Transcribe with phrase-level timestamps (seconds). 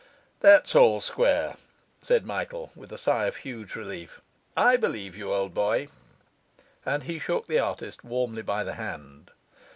[0.39, 1.57] 'That's all square,'
[2.01, 4.19] said Michael, with a sigh of huge relief.
[4.57, 5.89] 'I believe you, old boy.'
[6.83, 9.29] And he shook the artist warmly by the hand.